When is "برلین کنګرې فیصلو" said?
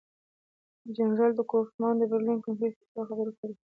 2.11-3.07